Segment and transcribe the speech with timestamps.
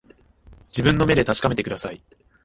[0.69, 2.01] 自分の目で確かめてください